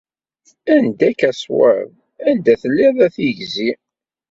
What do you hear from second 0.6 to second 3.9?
Anda-k a ṣwav, anda telliḍ a tigzi?